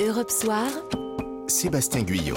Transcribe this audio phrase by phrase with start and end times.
[0.00, 0.70] Europe Soir.
[1.48, 2.36] Sébastien Guyot.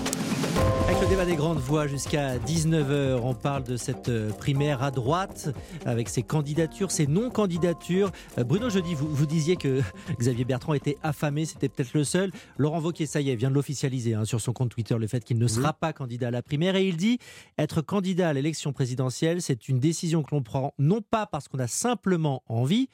[0.88, 4.90] Avec le débat des grandes voix jusqu'à 19h, on parle de cette euh, primaire à
[4.90, 5.50] droite,
[5.86, 8.12] avec ses candidatures, ses non-candidatures.
[8.40, 9.82] Euh, Bruno Jeudi, vous, vous disiez que
[10.20, 12.32] Xavier Bertrand était affamé, c'était peut-être le seul.
[12.58, 15.24] Laurent Wauquiez, ça y est, vient de l'officialiser hein, sur son compte Twitter, le fait
[15.24, 16.76] qu'il ne sera pas candidat à la primaire.
[16.76, 17.20] Et il dit,
[17.60, 21.60] être candidat à l'élection présidentielle, c'est une décision que l'on prend non pas parce qu'on
[21.60, 22.90] a simplement envie,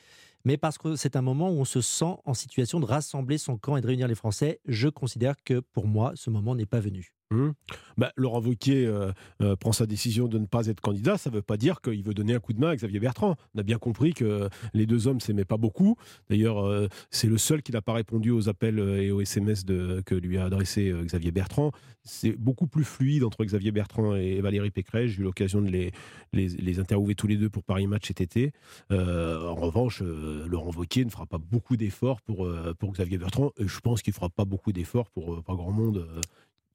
[0.45, 3.57] mais parce que c'est un moment où on se sent en situation de rassembler son
[3.57, 4.59] camp et de réunir les Français.
[4.65, 7.17] Je considère que pour moi, ce moment n'est pas venu.
[7.29, 7.54] Hum.
[7.97, 11.36] Bah, Laurent Wauquiez euh, euh, prend sa décision de ne pas être candidat, ça ne
[11.36, 13.36] veut pas dire qu'il veut donner un coup de main à Xavier Bertrand.
[13.53, 15.97] On a bien compris que les deux hommes s'aimaient pas beaucoup.
[16.29, 19.65] D'ailleurs, euh, c'est le seul qui n'a pas répondu aux appels et aux SMS
[20.05, 21.71] que lui a adressé Xavier Bertrand.
[22.03, 25.11] C'est beaucoup plus fluide entre Xavier Bertrand et Valérie Pécresse.
[25.11, 25.91] J'ai eu l'occasion de les,
[26.31, 28.51] les, les, interviewer tous les deux pour Paris Match cet été.
[28.89, 32.47] en revanche, Laurent Wauquiez ne fera pas beaucoup d'efforts pour,
[32.80, 33.52] pour Xavier Bertrand.
[33.58, 36.08] Et je pense qu'il ne fera pas beaucoup d'efforts pour pas grand monde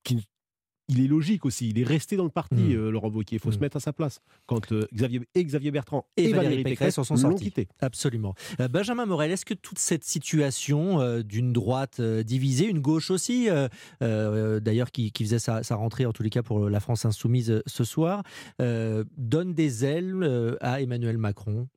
[0.02, 0.26] qui
[0.88, 1.70] il est logique aussi.
[1.70, 2.72] Il est resté dans le parti, mmh.
[2.72, 3.36] euh, Laurent Wauquiez.
[3.36, 3.52] Il faut mmh.
[3.52, 4.20] se mettre à sa place.
[4.46, 7.52] Quand euh, Xavier, et Xavier Bertrand et, et Valérie, Pécresse, sont sortis.
[7.80, 8.34] Absolument.
[8.60, 13.48] Euh, Benjamin Morel, est-ce que toute cette situation d'une droite divisée, une gauche aussi,
[14.00, 17.62] d'ailleurs qui, qui, faisait sa, sa, rentrée en tous les cas pour la France insoumise
[17.66, 18.22] ce soir,
[18.58, 21.68] donne des ailes à Emmanuel Macron?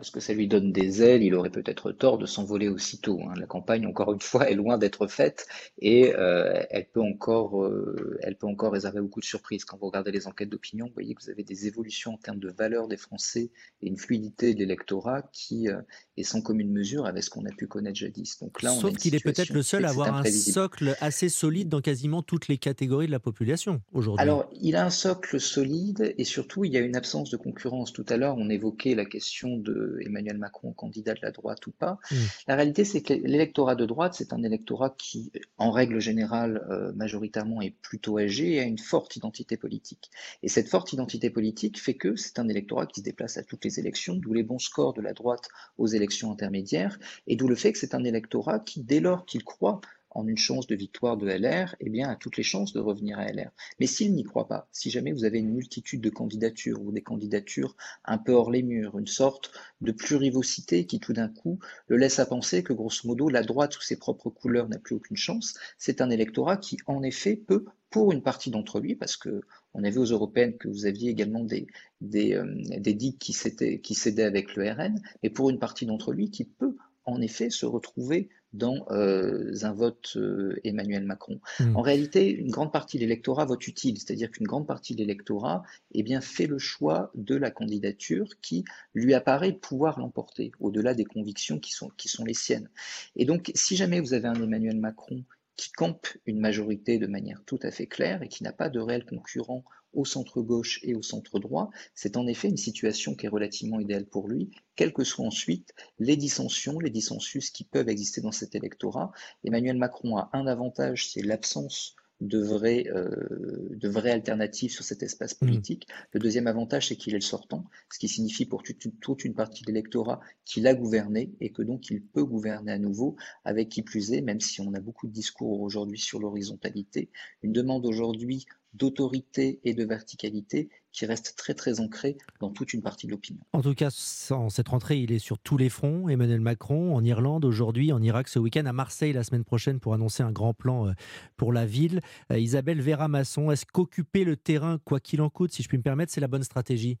[0.00, 3.20] Est-ce que ça lui donne des ailes Il aurait peut-être tort de s'envoler aussitôt.
[3.22, 3.34] Hein.
[3.36, 5.46] La campagne, encore une fois, est loin d'être faite
[5.78, 9.64] et euh, elle, peut encore, euh, elle peut encore réserver beaucoup de surprises.
[9.64, 12.38] Quand vous regardez les enquêtes d'opinion, vous voyez que vous avez des évolutions en termes
[12.38, 13.50] de valeur des Français
[13.82, 15.80] et une fluidité de l'électorat qui euh,
[16.16, 18.38] est sans commune mesure avec ce qu'on a pu connaître jadis.
[18.40, 21.80] Donc là, Sauf qu'il est peut-être le seul à avoir un socle assez solide dans
[21.80, 24.22] quasiment toutes les catégories de la population aujourd'hui.
[24.22, 27.92] Alors, il a un socle solide et surtout, il y a une absence de concurrence.
[27.92, 31.72] Tout à l'heure, on évoquait la question de Emmanuel Macron candidat de la droite ou
[31.72, 31.98] pas.
[32.10, 32.16] Mm.
[32.48, 36.92] La réalité, c'est que l'électorat de droite, c'est un électorat qui, en règle générale, euh,
[36.92, 40.10] majoritairement est plutôt âgé et a une forte identité politique.
[40.42, 43.64] Et cette forte identité politique fait que c'est un électorat qui se déplace à toutes
[43.64, 47.54] les élections, d'où les bons scores de la droite aux élections intermédiaires, et d'où le
[47.54, 51.16] fait que c'est un électorat qui, dès lors qu'il croit en une chance de victoire
[51.16, 53.50] de LR, eh bien, a toutes les chances de revenir à LR.
[53.78, 57.02] Mais s'il n'y croit pas, si jamais vous avez une multitude de candidatures ou des
[57.02, 61.96] candidatures un peu hors les murs, une sorte de plurivocité qui tout d'un coup le
[61.96, 65.16] laisse à penser que grosso modo la droite sous ses propres couleurs n'a plus aucune
[65.16, 69.42] chance, c'est un électorat qui en effet peut pour une partie d'entre lui, parce que
[69.74, 71.66] on vu aux européennes que vous aviez également des,
[72.00, 72.46] des, euh,
[72.78, 73.36] des digues qui,
[73.82, 77.50] qui cédaient avec le RN, mais pour une partie d'entre lui qui peut en effet
[77.50, 81.40] se retrouver dans euh, un vote euh, Emmanuel Macron.
[81.58, 81.76] Hmm.
[81.76, 85.62] En réalité, une grande partie de l'électorat vote utile, c'est-à-dire qu'une grande partie de l'électorat
[85.92, 91.04] eh bien, fait le choix de la candidature qui lui apparaît pouvoir l'emporter, au-delà des
[91.04, 92.68] convictions qui sont, qui sont les siennes.
[93.16, 95.24] Et donc, si jamais vous avez un Emmanuel Macron
[95.60, 98.80] qui campe une majorité de manière tout à fait claire et qui n'a pas de
[98.80, 99.62] réel concurrent
[99.92, 103.78] au centre gauche et au centre droit, c'est en effet une situation qui est relativement
[103.78, 108.32] idéale pour lui, quelles que soient ensuite les dissensions, les dissensus qui peuvent exister dans
[108.32, 109.12] cet électorat.
[109.44, 115.02] Emmanuel Macron a un avantage, c'est l'absence de vraies, euh, de vraies alternatives sur cet
[115.02, 115.46] espace mmh.
[115.46, 115.88] politique.
[116.12, 119.24] Le deuxième avantage, c'est qu'il est le sortant, ce qui signifie pour toute une, toute
[119.24, 123.16] une partie de l'électorat qu'il a gouverné et que donc il peut gouverner à nouveau,
[123.44, 127.10] avec qui plus est, même si on a beaucoup de discours aujourd'hui sur l'horizontalité,
[127.42, 132.82] une demande aujourd'hui d'autorité et de verticalité qui reste très très ancré dans toute une
[132.82, 133.40] partie de l'opinion.
[133.52, 133.90] En tout cas,
[134.30, 136.08] en cette rentrée, il est sur tous les fronts.
[136.08, 139.94] Emmanuel Macron en Irlande aujourd'hui, en Irak ce week-end, à Marseille la semaine prochaine pour
[139.94, 140.92] annoncer un grand plan euh,
[141.36, 142.00] pour la ville.
[142.32, 145.82] Euh, Isabelle Vera-Masson, est-ce qu'occuper le terrain, quoi qu'il en coûte, si je puis me
[145.82, 146.98] permettre, c'est la bonne stratégie?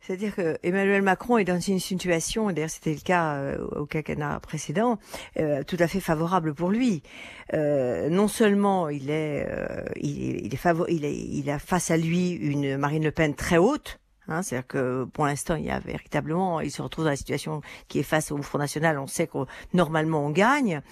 [0.00, 4.40] C'est-à-dire que Emmanuel Macron est dans une situation, d'ailleurs c'était le cas euh, au quinquennat
[4.40, 4.98] précédent,
[5.38, 7.02] euh, tout à fait favorable pour lui.
[7.52, 9.46] Euh, non seulement il est,
[9.96, 13.98] il, est il, il a face à lui une Marine Le Pen très haute,
[14.28, 17.62] Hein, C'est-à-dire que pour l'instant, il y a véritablement, il se retrouve dans la situation
[17.88, 18.98] qui est face au Front National.
[18.98, 19.38] On sait que
[19.72, 20.82] normalement on gagne.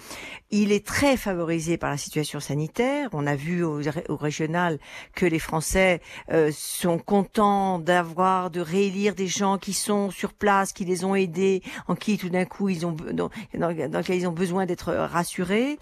[0.49, 3.09] Il est très favorisé par la situation sanitaire.
[3.13, 4.79] On a vu au, au régional
[5.13, 6.01] que les Français
[6.31, 11.15] euh, sont contents d'avoir, de réélire des gens qui sont sur place, qui les ont
[11.15, 14.93] aidés, en qui tout d'un coup ils ont, dans, dans, lesquels ils ont besoin d'être
[14.93, 15.77] rassurés.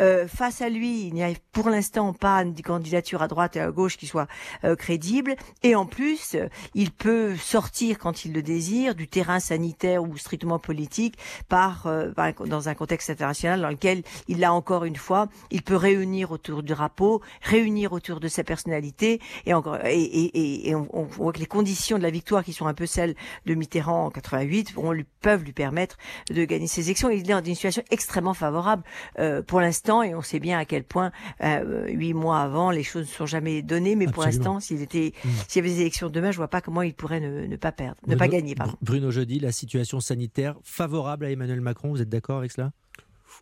[0.00, 3.60] Euh, face à lui, il n'y a pour l'instant pas une candidature à droite et
[3.60, 4.28] à gauche qui soit
[4.64, 5.34] euh, crédible.
[5.62, 6.36] Et en plus,
[6.74, 11.16] il peut sortir quand il le désire du terrain sanitaire ou strictement politique
[11.48, 12.10] par, euh,
[12.46, 16.62] dans un contexte international dans lequel il l'a encore une fois, il peut réunir autour
[16.62, 21.46] du drapeau, réunir autour de sa personnalité et encore et, et, on, voit que les
[21.46, 23.14] conditions de la victoire qui sont un peu celles
[23.46, 25.96] de Mitterrand en 88 on lui, peuvent lui permettre
[26.28, 27.08] de gagner ses élections.
[27.08, 28.82] Il est dans une situation extrêmement favorable
[29.18, 31.12] euh, pour l'instant et on sait bien à quel point
[31.42, 33.96] euh, huit mois avant les choses ne sont jamais données.
[33.96, 35.28] Mais pour l'instant, s'il était, mm.
[35.48, 38.00] s'il y avait des élections demain, je vois pas comment il pourrait ne, pas perdre,
[38.06, 38.54] ne pas gagner.
[38.54, 38.74] Pardon.
[38.82, 42.72] Bruno Jeudi, la situation sanitaire favorable à Emmanuel Macron, vous êtes d'accord avec cela?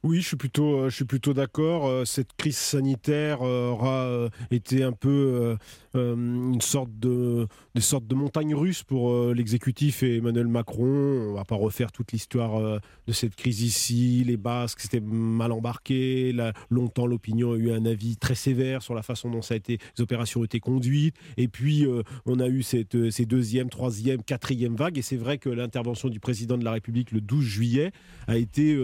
[0.02, 1.86] Oui, je suis plutôt, euh, je suis plutôt d'accord.
[1.86, 5.56] Euh, cette crise sanitaire euh, aura été un peu
[5.94, 11.30] une sorte de, des sortes de montagne russe pour l'exécutif et Emmanuel Macron.
[11.30, 14.22] On va pas refaire toute l'histoire de cette crise ici.
[14.24, 16.34] Les Basques, c'était mal embarqué.
[16.70, 19.78] longtemps, l'opinion a eu un avis très sévère sur la façon dont ça a été,
[19.96, 21.16] les opérations ont été conduites.
[21.36, 21.86] Et puis,
[22.26, 24.98] on a eu cette, ces deuxième, troisième, quatrième vagues.
[24.98, 27.92] Et c'est vrai que l'intervention du président de la République le 12 juillet
[28.28, 28.78] a été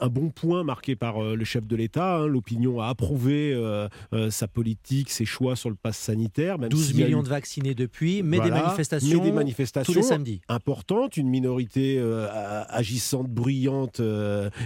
[0.00, 2.16] un bon point marqué par euh, le chef de l'État.
[2.16, 2.26] Hein.
[2.26, 3.88] L'opinion a approuvé euh,
[4.30, 6.58] sa politique, ses choix sur le pass sanitaire.
[6.58, 10.40] 12 millions de vaccinés depuis, mais, des manifestations des manifestations tous les samedis.
[10.48, 12.00] Importantes, une minorité
[12.68, 14.00] agissante, bruyante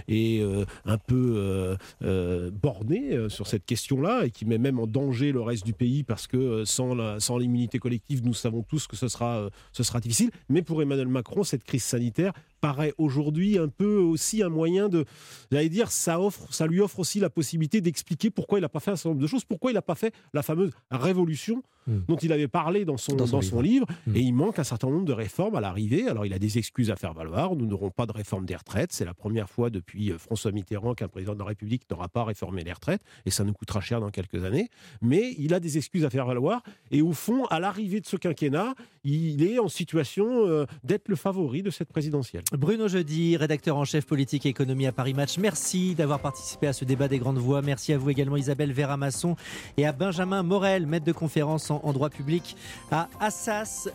[0.08, 0.42] et
[0.84, 5.72] un peu bornée sur cette question-là et qui met même en danger le reste du
[5.72, 10.00] pays parce que sans, sans l'immunité collective, nous savons tous que ce sera, ce sera
[10.00, 10.30] difficile.
[10.48, 15.04] Mais pour Emmanuel Macron, cette crise sanitaire paraît aujourd'hui un peu aussi un moyen de,
[15.50, 18.80] j'allais dire, ça offre, ça lui offre aussi la possibilité d'expliquer pourquoi il n'a pas
[18.80, 22.00] fait un certain nombre de choses, pourquoi il n'a pas fait la fameuse révolution hmm.
[22.08, 23.86] dont il avait parlé dans son, dans son, livre.
[24.06, 24.16] Hmm.
[24.16, 26.08] Et il manque un certain nombre de réformes à l'arrivée.
[26.08, 27.56] Alors il a des excuses à faire valoir.
[27.56, 28.92] Nous n'aurons pas de réforme des retraites.
[28.92, 32.24] C'est la première fois depuis euh, François Mitterrand qu'un président de la République n'aura pas
[32.24, 33.02] réformé les retraites.
[33.26, 34.68] Et ça nous coûtera cher dans quelques années.
[35.02, 36.62] Mais il a des excuses à faire valoir.
[36.90, 38.74] Et au fond, à l'arrivée de ce quinquennat,
[39.04, 42.44] il est en situation euh, d'être le favori de cette présidentielle.
[42.52, 45.38] Bruno Jeudi, rédacteur en chef politique et économie à Paris Match.
[45.38, 47.62] Merci d'avoir participé à ce débat des grandes voix.
[47.62, 49.36] Merci à vous également Isabelle Vera-Masson
[49.76, 52.56] et à Benjamin Morel, maître de conférence en, droit public
[52.90, 53.88] à Assas.